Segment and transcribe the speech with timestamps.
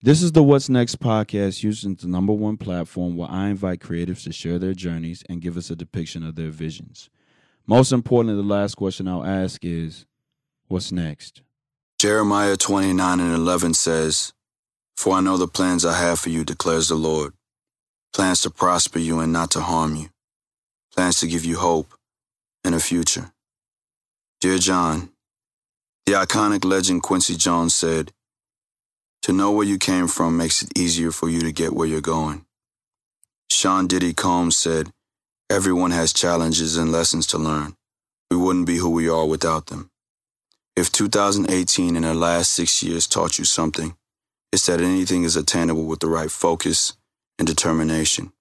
[0.00, 4.32] This is the What's Next podcast, the number one platform where I invite creatives to
[4.32, 7.10] share their journeys and give us a depiction of their visions.
[7.66, 10.06] Most importantly, the last question I'll ask is
[10.68, 11.42] What's next?
[11.98, 14.32] Jeremiah 29 and 11 says,
[14.96, 17.32] For I know the plans I have for you, declares the Lord
[18.12, 20.10] plans to prosper you and not to harm you,
[20.94, 21.92] plans to give you hope
[22.62, 23.32] and a future.
[24.40, 25.10] Dear John,
[26.06, 28.12] the iconic legend Quincy Jones said,
[29.28, 32.00] To know where you came from makes it easier for you to get where you're
[32.00, 32.46] going.
[33.50, 34.90] Sean Diddy Combs said,
[35.50, 37.76] Everyone has challenges and lessons to learn.
[38.30, 39.90] We wouldn't be who we are without them.
[40.76, 43.98] If 2018 and the last six years taught you something,
[44.50, 46.94] it's that anything is attainable with the right focus
[47.38, 48.32] and determination.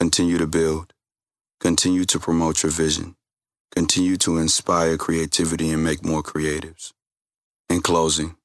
[0.00, 0.94] Continue to build.
[1.60, 3.14] Continue to promote your vision.
[3.76, 6.94] Continue to inspire creativity and make more creatives.
[7.68, 8.36] In closing,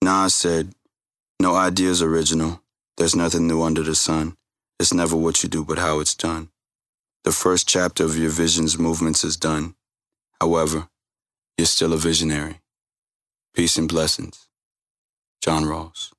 [0.00, 0.72] Nas said,
[1.40, 2.62] No idea is original.
[2.96, 4.36] There's nothing new under the sun.
[4.78, 6.50] It's never what you do, but how it's done.
[7.24, 9.74] The first chapter of your vision's movements is done.
[10.40, 10.88] However,
[11.56, 12.60] you're still a visionary.
[13.54, 14.48] Peace and blessings.
[15.40, 16.12] John Ross.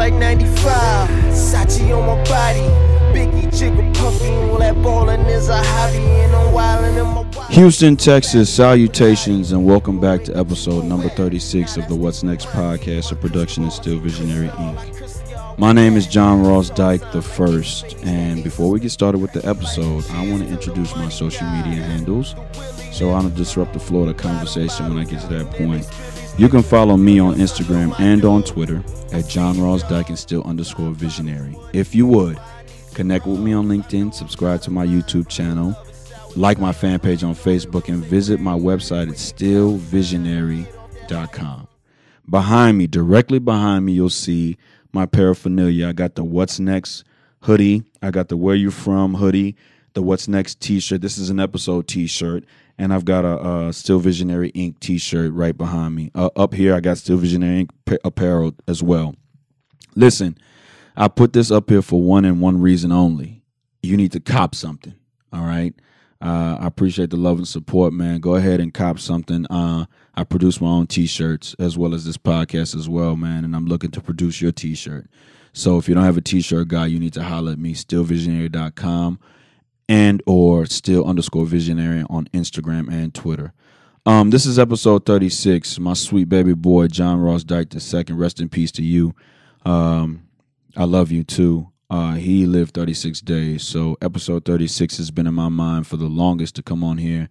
[0.00, 1.10] Like 95.
[1.28, 2.60] Sachi on my body.
[3.12, 4.32] Biggie, puffy.
[4.48, 5.98] All that ballin' is a hobby.
[5.98, 7.46] And I'm wildin' in my.
[7.48, 13.12] Houston, Texas, salutations, and welcome back to episode number 36 of the What's Next podcast,
[13.12, 15.58] a production of Still Visionary Inc.
[15.58, 19.46] My name is John Ross Dyke the first, and before we get started with the
[19.46, 22.34] episode, I want to introduce my social media handles.
[22.90, 25.86] So I don't disrupt the flow of the conversation when I get to that point.
[26.40, 30.42] You can follow me on Instagram and on Twitter at John Ross Dyke and still
[30.44, 31.54] underscore visionary.
[31.74, 32.38] If you would,
[32.94, 35.76] connect with me on LinkedIn, subscribe to my YouTube channel,
[36.36, 41.68] like my fan page on Facebook, and visit my website at stillvisionary.com.
[42.30, 44.56] Behind me, directly behind me, you'll see
[44.94, 45.88] my paraphernalia.
[45.88, 47.04] I got the What's Next
[47.42, 47.82] hoodie.
[48.00, 49.56] I got the Where You From hoodie,
[49.94, 51.00] the What's Next t-shirt.
[51.00, 52.44] This is an episode t-shirt.
[52.78, 56.10] And I've got a, a Still Visionary Inc t-shirt right behind me.
[56.14, 59.14] Uh, up here, I got Still Visionary pa- apparel as well.
[59.94, 60.38] Listen,
[60.96, 63.42] I put this up here for one and one reason only.
[63.82, 64.94] You need to cop something.
[65.32, 65.74] All right.
[66.22, 68.20] Uh, I appreciate the love and support, man.
[68.20, 69.46] Go ahead and cop something.
[69.46, 73.44] Uh, I produce my own t-shirts as well as this podcast as well, man.
[73.44, 75.06] And I'm looking to produce your t-shirt.
[75.52, 79.18] So if you don't have a t-shirt guy, you need to holler at me, stillvisionary.com
[79.90, 83.52] and or still underscore visionary on Instagram and Twitter.
[84.06, 85.80] Um, this is episode 36.
[85.80, 88.14] My sweet baby boy, John Ross Dyke II.
[88.14, 89.16] Rest in peace to you.
[89.66, 90.28] Um,
[90.76, 91.72] I love you too.
[91.90, 93.64] Uh, he lived 36 days.
[93.64, 97.28] So episode 36 has been in my mind for the longest to come on here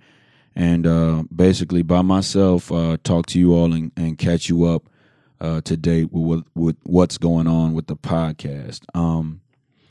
[0.53, 4.89] and uh, basically by myself uh, talk to you all and, and catch you up
[5.39, 8.81] uh, to date with, with what's going on with the podcast.
[8.93, 9.39] Um,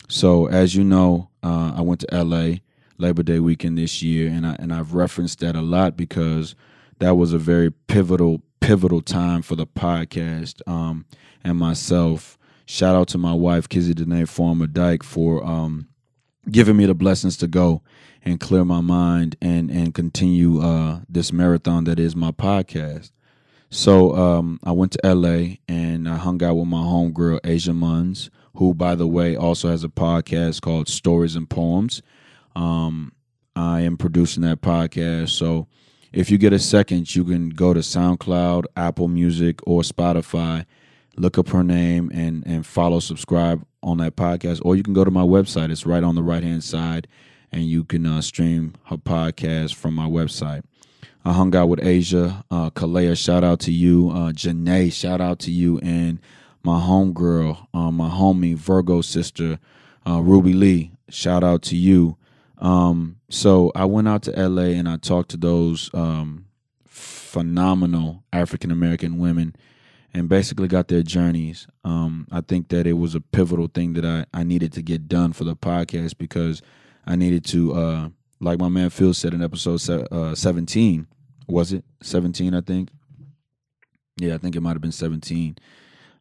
[0.09, 2.57] so as you know, uh, I went to LA
[2.97, 6.55] Labor Day weekend this year, and I and I've referenced that a lot because
[6.99, 11.07] that was a very pivotal pivotal time for the podcast um,
[11.45, 12.39] and myself.
[12.67, 15.89] Shout out to my wife Kizzy Danae Farmer Dyke for um,
[16.51, 17.83] giving me the blessings to go
[18.25, 23.11] and clear my mind and and continue uh, this marathon that is my podcast.
[23.71, 28.31] So um, I went to LA and I hung out with my homegirl Asia Munns,
[28.59, 32.03] who, by the way, also has a podcast called Stories and Poems.
[32.57, 33.13] Um,
[33.55, 35.31] I am producing that podcast.
[35.31, 35.69] So
[36.13, 40.65] if you get a second, you can go to SoundCloud, Apple Music, or Spotify,
[41.17, 44.61] look up her name and and follow, subscribe on that podcast.
[44.65, 45.71] Or you can go to my website.
[45.71, 47.07] It's right on the right hand side,
[47.53, 50.63] and you can uh, stream her podcast from my website.
[51.25, 54.11] I hung out with Asia, uh, Kalea, shout out to you.
[54.11, 55.78] Uh, Janae, shout out to you.
[55.81, 56.21] And
[56.68, 59.59] my homegirl, uh, my homie, Virgo sister,
[60.06, 62.18] uh, Ruby Lee, shout out to you.
[62.59, 66.44] Um, so I went out to LA and I talked to those um,
[66.84, 69.56] phenomenal African American women
[70.12, 71.66] and basically got their journeys.
[71.84, 75.09] Um, I think that it was a pivotal thing that I, I needed to get
[75.09, 76.60] done for the podcast because
[77.06, 78.09] I needed to, uh,
[78.41, 81.06] like my man Phil said in episode se- uh, 17,
[81.47, 82.53] was it 17?
[82.53, 82.91] I think.
[84.18, 85.56] Yeah, I think it might have been 17.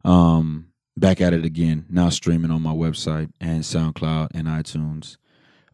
[0.04, 1.86] Um, back at it again.
[1.88, 5.16] Now streaming on my website and SoundCloud and iTunes,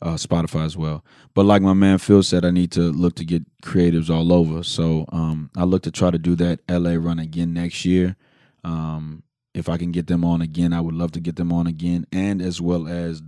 [0.02, 1.04] uh, Spotify as well.
[1.34, 4.62] But like my man Phil said, I need to look to get creatives all over.
[4.62, 8.16] So um, I look to try to do that LA run again next year.
[8.64, 9.22] Um,
[9.54, 12.06] if I can get them on again, I would love to get them on again,
[12.10, 13.22] and as well as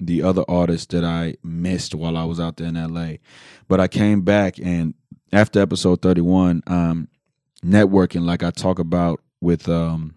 [0.00, 3.16] the other artists that I missed while I was out there in LA.
[3.68, 4.94] But I came back and
[5.32, 7.08] after episode 31, um,
[7.64, 10.15] networking, like I talk about with um,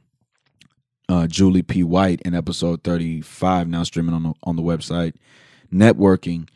[1.10, 1.84] uh, Julie P.
[1.84, 5.16] White in episode 35, now streaming on the, on the website.
[5.74, 6.48] Networking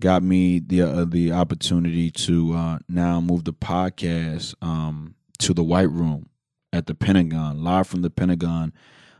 [0.00, 5.62] got me the uh, the opportunity to uh, now move the podcast um, to the
[5.62, 6.28] White Room
[6.72, 8.72] at the Pentagon, live from the Pentagon.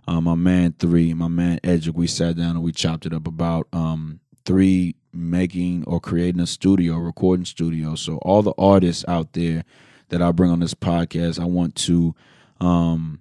[0.09, 3.27] Um, my man Three, my man Edric, we sat down and we chopped it up
[3.27, 7.95] about um, Three making or creating a studio, a recording studio.
[7.95, 9.65] So all the artists out there
[10.09, 12.15] that I bring on this podcast, I want to
[12.61, 13.21] um,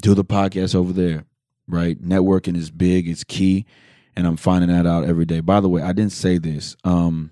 [0.00, 1.24] do the podcast over there,
[1.66, 2.00] right?
[2.00, 3.66] Networking is big, it's key,
[4.16, 5.40] and I'm finding that out every day.
[5.40, 6.76] By the way, I didn't say this.
[6.84, 7.30] Um,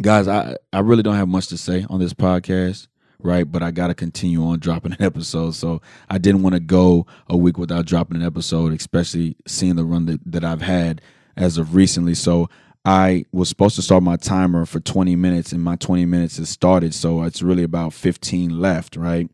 [0.00, 2.88] guys, I, I really don't have much to say on this podcast,
[3.18, 3.50] right?
[3.50, 5.54] But I got to continue on dropping an episode.
[5.54, 9.84] So I didn't want to go a week without dropping an episode, especially seeing the
[9.84, 11.00] run that, that I've had
[11.36, 12.14] as of recently.
[12.14, 12.48] So
[12.84, 16.48] I was supposed to start my timer for 20 minutes, and my 20 minutes has
[16.48, 16.94] started.
[16.94, 19.30] So it's really about 15 left, right?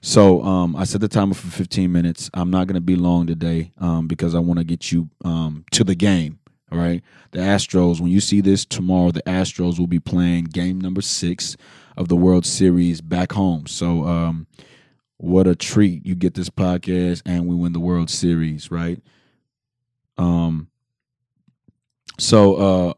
[0.00, 2.30] So um, I set the timer for 15 minutes.
[2.32, 5.64] I'm not going to be long today um, because I want to get you um,
[5.72, 6.38] to the game.
[6.72, 7.02] All right.
[7.32, 11.56] The Astros, when you see this tomorrow, the Astros will be playing game number six
[11.96, 13.66] of the World Series back home.
[13.66, 14.46] So, um,
[15.18, 16.04] what a treat.
[16.04, 19.00] You get this podcast and we win the World Series, right?
[20.18, 20.68] Um,
[22.18, 22.94] so, uh,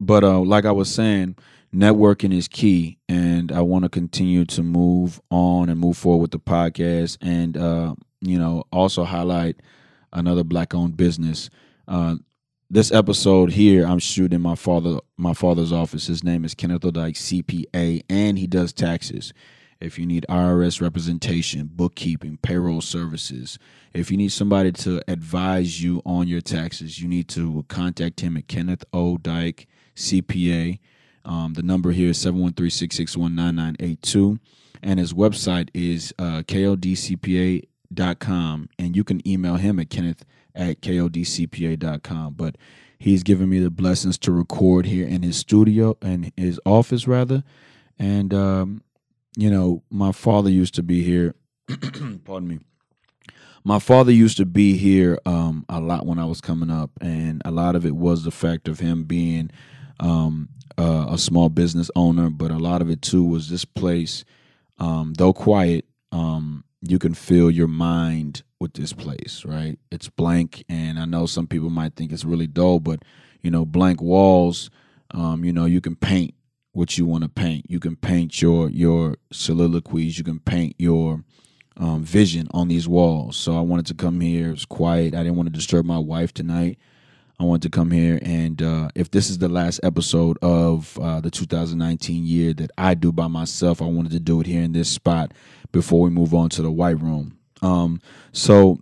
[0.00, 1.36] but uh, like I was saying,
[1.74, 6.30] networking is key, and I want to continue to move on and move forward with
[6.32, 9.56] the podcast, and uh, you know, also highlight
[10.12, 11.50] another black-owned business.
[11.86, 12.16] Uh,
[12.68, 16.06] this episode here, I'm shooting my father my father's office.
[16.06, 16.90] His name is Kenneth O.
[16.90, 19.32] Dyke, CPA, and he does taxes.
[19.80, 23.58] If you need IRS representation, bookkeeping, payroll services,
[23.92, 28.36] if you need somebody to advise you on your taxes, you need to contact him
[28.36, 29.16] at Kenneth O.
[29.18, 30.80] Dyke, CPA.
[31.24, 34.38] Um, the number here is 713-661-9982.
[34.82, 37.68] And his website is uh, kodcpa.com.
[38.78, 40.24] And you can email him at kenneth
[40.54, 42.32] at kodcpa.com.
[42.34, 42.56] But
[42.98, 47.44] he's given me the blessings to record here in his studio, in his office, rather.
[47.98, 48.80] And, um,
[49.36, 51.34] you know, my father used to be here.
[52.24, 52.58] pardon me.
[53.64, 57.42] My father used to be here um, a lot when I was coming up, and
[57.44, 59.50] a lot of it was the fact of him being
[59.98, 60.48] um,
[60.78, 64.24] uh, a small business owner, but a lot of it too was this place,
[64.78, 69.78] um, though quiet, um, you can fill your mind with this place, right?
[69.90, 73.02] It's blank, and I know some people might think it's really dull, but
[73.42, 74.70] you know, blank walls,
[75.10, 76.34] um, you know, you can paint
[76.76, 77.64] what you want to paint.
[77.68, 80.18] You can paint your your soliloquies.
[80.18, 81.24] You can paint your
[81.78, 83.36] um, vision on these walls.
[83.36, 84.48] So I wanted to come here.
[84.48, 85.14] It was quiet.
[85.14, 86.78] I didn't want to disturb my wife tonight.
[87.40, 91.20] I wanted to come here, and uh, if this is the last episode of uh,
[91.20, 94.72] the 2019 year that I do by myself, I wanted to do it here in
[94.72, 95.34] this spot
[95.70, 97.36] before we move on to the white room.
[97.60, 98.00] Um,
[98.32, 98.78] so,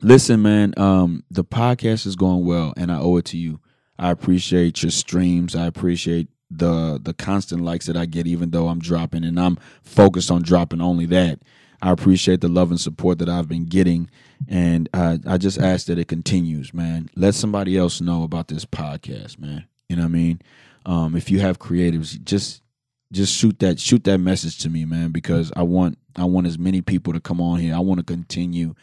[0.00, 3.58] listen, man, um, the podcast is going well, and I owe it to you.
[3.98, 5.56] I appreciate your streams.
[5.56, 9.58] I appreciate the the constant likes that I get, even though I'm dropping, and I'm
[9.82, 11.40] focused on dropping only that.
[11.80, 14.08] I appreciate the love and support that I've been getting,
[14.48, 17.10] and I, I just ask that it continues, man.
[17.16, 19.66] Let somebody else know about this podcast, man.
[19.88, 20.42] You know what I mean?
[20.86, 22.62] Um, if you have creatives, just
[23.10, 26.58] just shoot that shoot that message to me, man, because I want I want as
[26.58, 27.74] many people to come on here.
[27.74, 28.74] I want to continue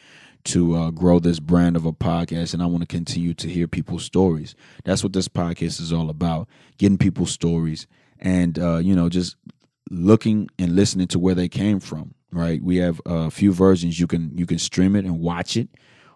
[0.46, 3.68] to uh, grow this brand of a podcast, and I want to continue to hear
[3.68, 4.56] people's stories.
[4.84, 7.88] That's what this podcast is all about: getting people's stories,
[8.20, 9.36] and uh, you know, just
[9.90, 12.62] looking and listening to where they came from right?
[12.62, 14.00] We have a few versions.
[14.00, 15.70] You can you can stream it and watch it,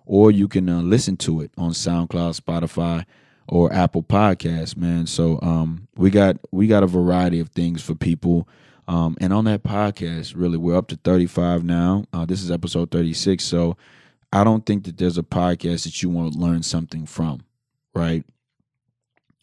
[0.05, 3.05] or you can uh, listen to it on SoundCloud, Spotify,
[3.47, 4.77] or Apple Podcasts.
[4.77, 8.47] Man, so um, we got we got a variety of things for people.
[8.85, 12.03] Um, and on that podcast, really, we're up to 35 now.
[12.11, 13.41] Uh, this is episode 36.
[13.41, 13.77] So
[14.33, 17.45] I don't think that there's a podcast that you won't learn something from,
[17.93, 18.25] right?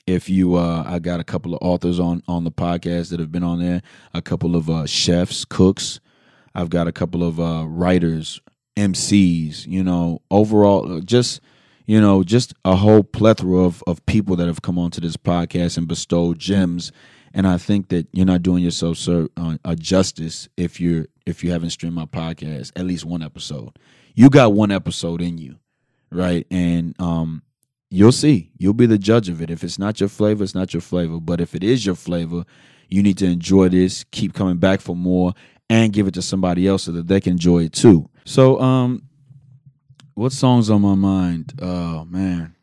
[0.04, 3.30] If you, uh, I got a couple of authors on on the podcast that have
[3.30, 3.82] been on there,
[4.12, 6.00] a couple of uh, chefs, cooks,
[6.56, 8.40] I've got a couple of uh, writers,
[8.76, 11.40] MCs, you know, overall, uh, just
[11.86, 15.78] you know, just a whole plethora of of people that have come onto this podcast
[15.78, 16.90] and bestowed gems
[17.32, 21.44] and I think that you're not doing yourself sir, uh, a justice if you're if
[21.44, 23.70] you haven't streamed my podcast at least one episode.
[24.14, 25.56] You got one episode in you,
[26.10, 26.46] right?
[26.50, 27.42] And um,
[27.90, 28.50] you'll see.
[28.58, 29.50] You'll be the judge of it.
[29.50, 31.20] If it's not your flavor, it's not your flavor.
[31.20, 32.44] But if it is your flavor,
[32.88, 34.04] you need to enjoy this.
[34.10, 35.34] Keep coming back for more,
[35.68, 38.08] and give it to somebody else so that they can enjoy it too.
[38.24, 39.02] So, um,
[40.14, 41.54] what songs on my mind?
[41.62, 42.56] Oh man.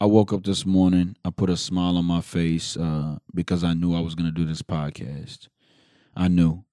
[0.00, 1.16] I woke up this morning.
[1.24, 4.34] I put a smile on my face uh, because I knew I was going to
[4.34, 5.48] do this podcast.
[6.14, 6.64] I knew.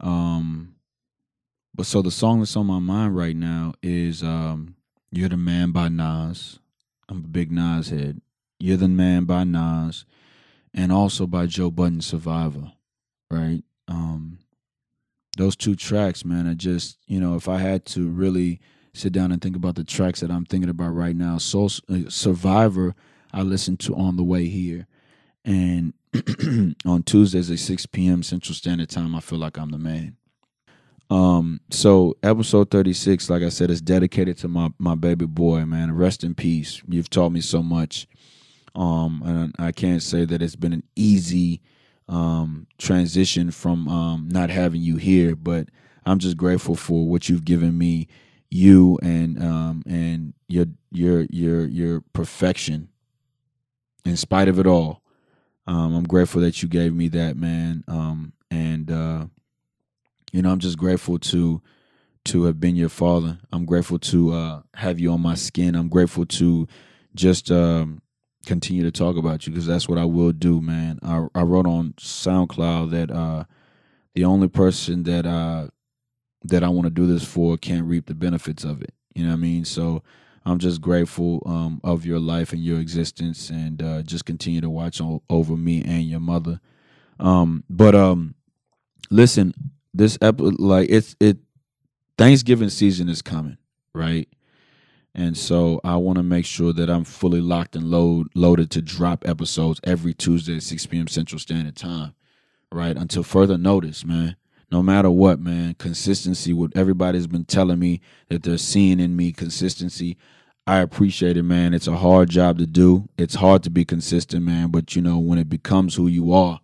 [0.00, 0.71] Um,
[1.74, 4.76] but so the song that's on my mind right now is um,
[5.10, 6.58] "You're the Man" by Nas.
[7.08, 8.20] I'm a big Nas head.
[8.58, 10.04] "You're the Man" by Nas,
[10.74, 12.72] and also by Joe Budden, "Survivor."
[13.30, 13.62] Right.
[13.88, 14.38] Um,
[15.38, 18.60] those two tracks, man, are just you know, if I had to really
[18.94, 21.38] sit down and think about the tracks that I'm thinking about right now.
[21.38, 22.94] Soul uh, Survivor,
[23.32, 24.86] I listened to on the way here,
[25.44, 25.94] and
[26.84, 28.22] on Tuesdays at 6 p.m.
[28.22, 30.16] Central Standard Time, I feel like I'm the man.
[31.10, 35.94] Um, so episode 36, like I said, is dedicated to my my baby boy, man.
[35.94, 36.82] Rest in peace.
[36.88, 38.06] You've taught me so much.
[38.74, 41.60] Um, and I can't say that it's been an easy
[42.08, 45.68] um transition from um not having you here, but
[46.04, 48.08] I'm just grateful for what you've given me
[48.52, 52.88] you and um, and your your your your perfection
[54.04, 55.02] in spite of it all.
[55.66, 57.82] Um, I'm grateful that you gave me that, man.
[57.88, 59.26] Um, and uh,
[60.32, 61.62] you know, I'm just grateful to
[62.24, 63.38] to have been your father.
[63.52, 65.74] I'm grateful to uh, have you on my skin.
[65.74, 66.68] I'm grateful to
[67.14, 68.00] just um,
[68.46, 70.98] continue to talk about you because that's what I will do, man.
[71.02, 73.44] I, I wrote on SoundCloud that uh,
[74.14, 75.68] the only person that uh,
[76.44, 78.94] that I want to do this for can't reap the benefits of it.
[79.14, 79.64] You know what I mean?
[79.64, 80.02] So
[80.44, 84.70] I'm just grateful um, of your life and your existence, and uh, just continue to
[84.70, 86.60] watch over me and your mother.
[87.20, 88.34] Um, but um,
[89.10, 89.54] listen,
[89.94, 91.38] this ep- like it's it.
[92.18, 93.56] Thanksgiving season is coming,
[93.94, 94.28] right?
[95.14, 98.82] And so I want to make sure that I'm fully locked and load loaded to
[98.82, 101.08] drop episodes every Tuesday at 6 p.m.
[101.08, 102.14] Central Standard Time,
[102.70, 102.96] right?
[102.96, 104.36] Until further notice, man
[104.72, 105.74] no matter what, man.
[105.74, 110.16] Consistency, what everybody's been telling me that they're seeing in me, consistency.
[110.66, 111.74] I appreciate it, man.
[111.74, 113.08] It's a hard job to do.
[113.18, 114.68] It's hard to be consistent, man.
[114.70, 116.60] But you know, when it becomes who you are,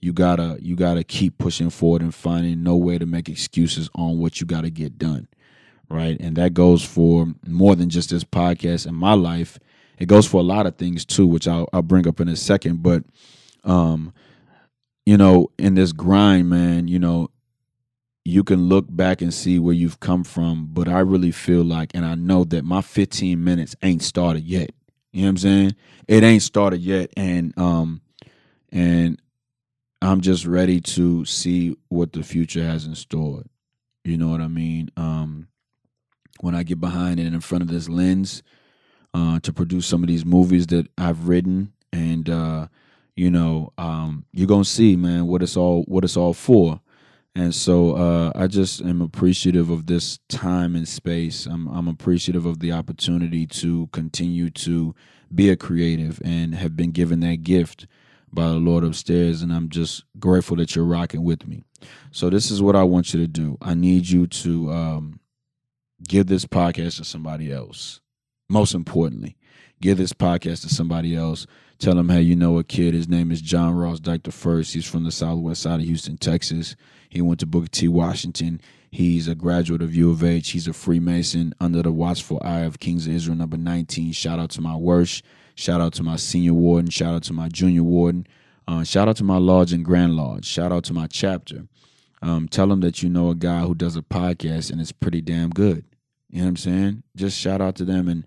[0.00, 4.18] you gotta you gotta keep pushing forward and finding no way to make excuses on
[4.18, 5.28] what you gotta get done.
[5.88, 6.18] Right.
[6.20, 9.58] And that goes for more than just this podcast and my life.
[9.98, 12.36] It goes for a lot of things too, which I'll, I'll bring up in a
[12.36, 12.82] second.
[12.82, 13.04] But
[13.64, 14.12] um,
[15.04, 17.30] you know, in this grind, man, you know,
[18.24, 21.90] you can look back and see where you've come from, but I really feel like,
[21.94, 24.70] and I know that my 15 minutes ain't started yet.
[25.12, 25.76] You know what I'm saying?
[26.06, 28.00] It ain't started yet, and um,
[28.70, 29.20] and
[30.02, 33.44] I'm just ready to see what the future has in store.
[34.04, 34.90] You know what I mean?
[34.96, 35.48] Um,
[36.40, 38.42] when I get behind it in front of this lens,
[39.12, 42.68] uh, to produce some of these movies that I've written, and uh,
[43.16, 46.80] you know, um, you're gonna see, man, what it's all what it's all for.
[47.34, 51.46] And so uh, I just am appreciative of this time and space.
[51.46, 54.94] I'm, I'm appreciative of the opportunity to continue to
[55.32, 57.86] be a creative and have been given that gift
[58.32, 59.42] by the Lord upstairs.
[59.42, 61.64] And I'm just grateful that you're rocking with me.
[62.10, 63.56] So this is what I want you to do.
[63.60, 65.20] I need you to um,
[66.06, 68.00] give this podcast to somebody else.
[68.48, 69.36] Most importantly,
[69.80, 71.46] give this podcast to somebody else.
[71.78, 72.94] Tell them, hey, you know a kid.
[72.94, 74.74] His name is John Ross Dyke the First.
[74.74, 76.76] He's from the southwest side of Houston, Texas.
[77.08, 77.88] He went to Booker T.
[77.88, 78.60] Washington.
[78.90, 80.50] He's a graduate of U of H.
[80.50, 84.12] He's a Freemason under the watchful eye of Kings of Israel number 19.
[84.12, 85.24] Shout out to my worst.
[85.60, 86.90] Shout out to my senior warden.
[86.90, 88.26] Shout out to my junior warden.
[88.66, 90.44] Uh, shout out to my lodge and grand lodge.
[90.44, 91.66] Shout out to my chapter.
[92.22, 95.20] Um, tell them that you know a guy who does a podcast and it's pretty
[95.20, 95.84] damn good.
[96.30, 97.02] You know what I'm saying?
[97.16, 98.24] Just shout out to them and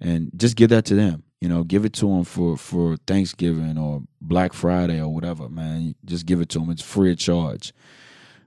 [0.00, 1.22] and just give that to them.
[1.40, 5.94] You know, give it to them for for Thanksgiving or Black Friday or whatever, man.
[6.04, 6.70] Just give it to them.
[6.70, 7.72] It's free of charge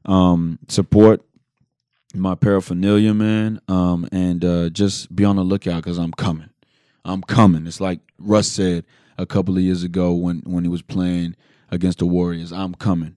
[0.08, 1.22] um, support
[2.16, 6.50] my paraphernalia, man, um, and uh, just be on the lookout because I'm coming.
[7.08, 7.66] I'm coming.
[7.66, 8.86] It's like Russ said
[9.18, 11.36] a couple of years ago when when he was playing
[11.72, 12.52] against the Warriors.
[12.52, 13.16] I'm coming.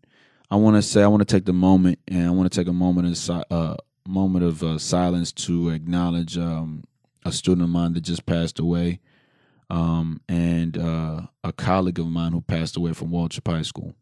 [0.51, 2.69] I want to say I want to take the moment and I want to take
[2.69, 6.85] a moment of uh, moment of uh, silence to acknowledge um,
[7.25, 9.01] a student of mine that just passed away,
[9.69, 13.95] um, and uh, a colleague of mine who passed away from Waltrip High School.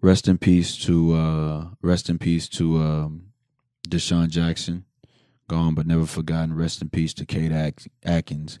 [0.00, 3.32] rest in peace to uh, rest in peace to um,
[3.88, 4.84] DeSean Jackson.
[5.48, 6.54] gone but never forgotten.
[6.56, 7.52] Rest in peace to Kate
[8.02, 8.58] Atkins,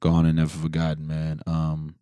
[0.00, 1.40] gone and never forgotten, man.
[1.46, 1.94] Um,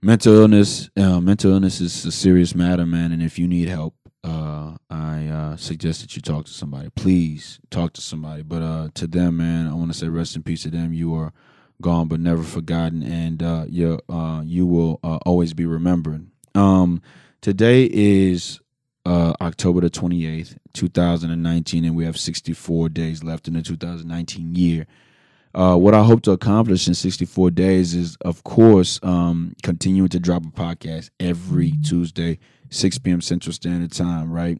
[0.00, 3.12] mental illness, uh, mental illness is a serious matter, man.
[3.12, 6.90] And if you need help, uh, I uh, suggest that you talk to somebody.
[6.90, 8.42] Please talk to somebody.
[8.42, 10.92] But uh, to them, man, I want to say rest in peace to them.
[10.92, 11.32] You are
[11.80, 16.26] gone but never forgotten, and uh, you uh, you will always be remembered.
[16.54, 17.02] Um,
[17.40, 18.60] today is
[19.04, 24.86] uh, October the 28th, 2019, and we have 64 days left in the 2019 year.
[25.54, 30.18] Uh, what I hope to accomplish in 64 days is, of course, um, continuing to
[30.18, 32.38] drop a podcast every Tuesday,
[32.70, 33.20] 6 p.m.
[33.20, 34.58] Central Standard Time, right?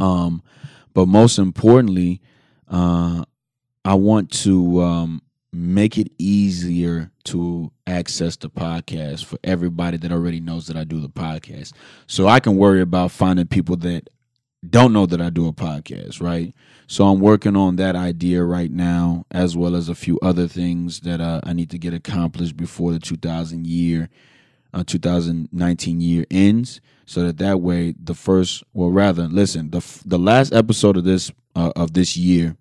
[0.00, 0.42] Um,
[0.94, 2.22] but most importantly,
[2.68, 3.24] uh,
[3.84, 5.22] I want to um,
[5.54, 11.00] make it easier to access the podcast for everybody that already knows that I do
[11.00, 11.72] the podcast.
[12.06, 14.10] So I can worry about finding people that
[14.68, 16.54] don't know that I do a podcast, right?
[16.86, 21.00] So I'm working on that idea right now, as well as a few other things
[21.00, 24.08] that uh, I need to get accomplished before the 2000 year,
[24.72, 30.18] uh, 2019 year ends, so that that way the first, well, rather, listen, the the
[30.18, 32.56] last episode of this uh, of this year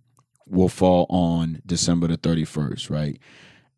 [0.47, 3.19] will fall on December the 31st, right?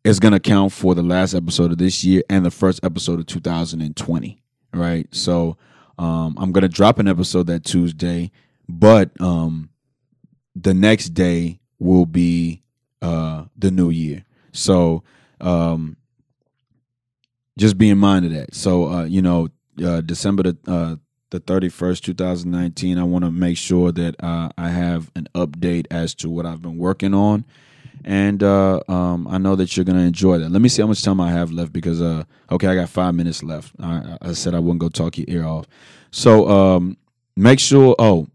[0.04, 3.18] It's going to count for the last episode of this year and the first episode
[3.18, 4.42] of 2020,
[4.72, 5.08] right?
[5.12, 5.56] So
[5.98, 8.30] um, I'm going to drop an episode that Tuesday,
[8.68, 9.70] but um,
[10.54, 12.62] the next day will be
[13.02, 14.24] uh, the new year.
[14.52, 15.02] So
[15.40, 15.96] um,
[17.58, 18.54] just be in mind of that.
[18.54, 19.48] So, uh, you know,
[19.82, 20.96] uh, December the uh,
[21.30, 26.14] the 31st, 2019, I want to make sure that uh, I have an update as
[26.16, 27.44] to what I've been working on.
[28.04, 30.50] And uh, um, I know that you're going to enjoy that.
[30.50, 33.14] Let me see how much time I have left because, uh, okay, I got five
[33.16, 33.72] minutes left.
[33.80, 35.66] I, I said I wouldn't go talk your ear off.
[36.12, 36.96] So um,
[37.36, 38.28] make sure, oh,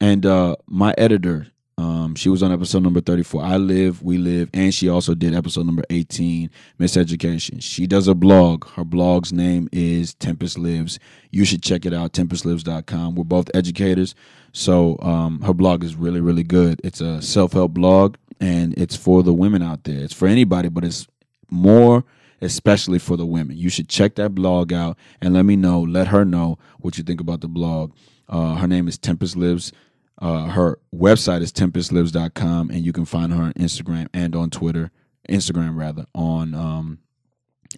[0.00, 1.48] and uh, my editor,
[1.80, 3.42] um, she was on episode number 34.
[3.42, 7.58] I live, we live, and she also did episode number 18, Miss Education.
[7.60, 8.68] She does a blog.
[8.72, 10.98] Her blog's name is Tempest Lives.
[11.30, 13.14] You should check it out, tempestlives.com.
[13.14, 14.14] We're both educators,
[14.52, 16.82] so um, her blog is really, really good.
[16.84, 20.04] It's a self help blog, and it's for the women out there.
[20.04, 21.08] It's for anybody, but it's
[21.50, 22.04] more
[22.42, 23.56] especially for the women.
[23.56, 27.04] You should check that blog out and let me know, let her know what you
[27.04, 27.92] think about the blog.
[28.28, 29.72] Uh, her name is Tempest Lives.
[30.20, 34.90] Uh, her website is tempestlives.com, and you can find her on Instagram and on Twitter,
[35.28, 36.98] Instagram rather, on um,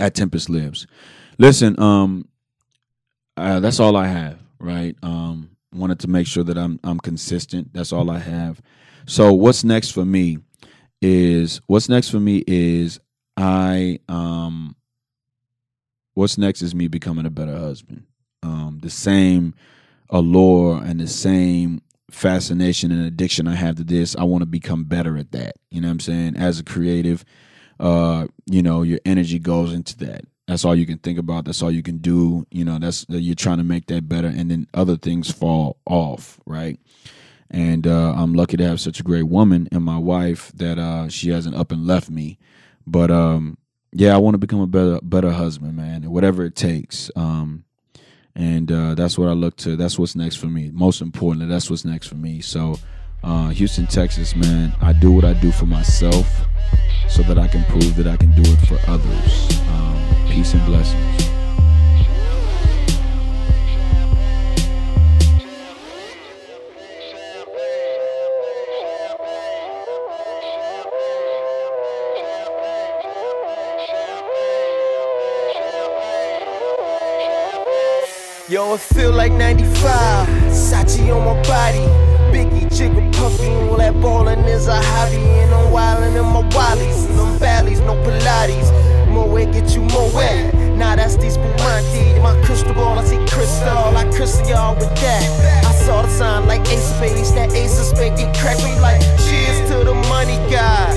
[0.01, 0.87] at Tempest Lives.
[1.39, 2.29] Listen, um,
[3.37, 4.97] uh, that's all I have, right?
[5.03, 7.73] Um, wanted to make sure that I'm I'm consistent.
[7.73, 8.61] That's all I have.
[9.07, 10.39] So what's next for me
[11.01, 13.01] is what's next for me is
[13.37, 14.77] I um
[16.15, 18.05] what's next is me becoming a better husband.
[18.43, 19.55] Um, the same
[20.11, 21.81] allure and the same
[22.13, 25.57] fascination and addiction I have to this, I want to become better at that.
[25.71, 26.37] You know what I'm saying?
[26.37, 27.25] As a creative,
[27.81, 30.25] uh, you know, your energy goes into that.
[30.47, 31.45] That's all you can think about.
[31.45, 32.47] That's all you can do.
[32.51, 36.41] You know, that's you're trying to make that better, and then other things fall off,
[36.47, 36.79] right?
[37.51, 41.09] And uh, I'm lucky to have such a great woman and my wife that uh,
[41.09, 42.39] she hasn't up and left me.
[42.87, 43.59] But um,
[43.93, 47.11] yeah, I want to become a better better husband, man, whatever it takes.
[47.15, 47.65] Um,
[48.35, 49.77] and uh, that's what I look to.
[49.77, 50.71] That's what's next for me.
[50.73, 52.41] Most importantly, that's what's next for me.
[52.41, 52.79] So,
[53.23, 56.27] uh, Houston, Texas, man, I do what I do for myself
[57.09, 59.61] so that I can prove that I can do it for others.
[59.69, 61.32] Um, peace and blessings.
[78.53, 80.29] Yo, it feel like 95.
[80.53, 81.89] Sachi on my body.
[82.31, 85.17] Biggie, jigger, puffy, all that ballin' is a hobby.
[85.17, 87.09] And I'm wildin' in my wallies.
[87.17, 88.69] Them valleys, no Pilates.
[89.09, 90.53] More wet, get you more wet.
[90.77, 92.21] Nah, that's these Spumante.
[92.21, 93.97] My crystal ball, I see crystal.
[93.97, 95.65] I crystal y'all with that.
[95.65, 97.33] I saw the sign like Ace of Spades.
[97.33, 100.93] That Ace of Spades get cracked me like cheers to the money guy.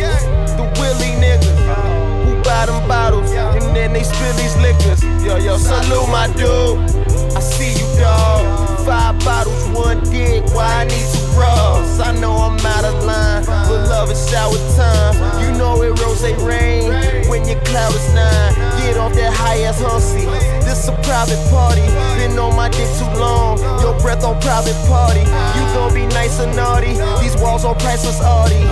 [0.58, 3.32] The Willie niggas who buy them bottles.
[3.32, 5.02] And then they spill these liquors.
[5.24, 7.05] Yo, yo, salute my dude.
[7.36, 8.80] I see you, dog.
[8.86, 10.46] Five bottles, one dick.
[10.56, 12.00] Why I need two bras?
[12.00, 15.16] I know I'm out of line, but love is shower time.
[15.42, 16.92] You know it rose rain
[17.28, 18.54] when your cloud is nine.
[18.80, 20.26] Get off that high ass hussy.
[20.64, 21.86] This a private party.
[22.18, 23.60] Been on my dick too long.
[23.82, 25.22] Your breath on private party.
[25.22, 26.94] You gon' be nice and naughty.
[27.22, 28.64] These walls on priceless Audi.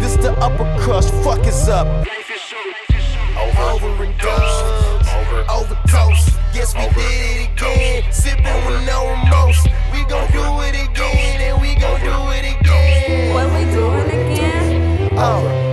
[0.00, 1.12] This the upper crust.
[1.24, 1.88] Fuck is up.
[3.58, 4.71] Over, and done.
[5.48, 6.30] Overdose.
[6.54, 6.94] Yes, we Over.
[6.94, 8.12] did it again.
[8.12, 9.62] Sipping with no remorse.
[9.92, 13.34] We gon' do it again, and we gon' do it again.
[13.34, 15.10] What we do again.
[15.14, 15.71] Oh.